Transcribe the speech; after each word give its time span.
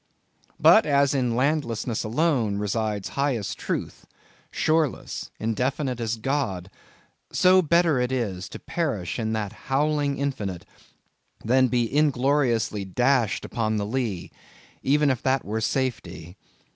But 0.59 0.87
as 0.87 1.13
in 1.13 1.35
landlessness 1.35 2.03
alone 2.03 2.57
resides 2.57 3.09
highest 3.09 3.59
truth, 3.59 4.07
shoreless, 4.49 5.29
indefinite 5.39 5.99
as 5.99 6.15
God—so, 6.17 7.61
better 7.61 7.99
is 8.01 8.45
it 8.47 8.49
to 8.49 8.57
perish 8.57 9.19
in 9.19 9.33
that 9.33 9.53
howling 9.69 10.17
infinite, 10.17 10.65
than 11.45 11.67
be 11.67 11.83
ingloriously 11.95 12.83
dashed 12.83 13.45
upon 13.45 13.77
the 13.77 13.85
lee, 13.85 14.31
even 14.81 15.11
if 15.11 15.21
that 15.21 15.45
were 15.45 15.61
safety! 15.61 16.35